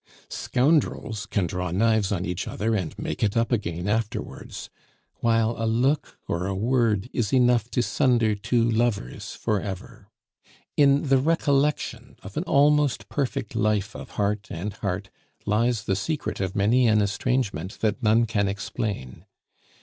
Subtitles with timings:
[0.29, 4.71] Scoundrels can draw knives on each other and make it up again afterwards,
[5.19, 10.07] while a look or a word is enough to sunder two lovers for ever.
[10.75, 15.11] In the recollection of an almost perfect life of heart and heart
[15.45, 19.25] lies the secret of many an estrangement that none can explain.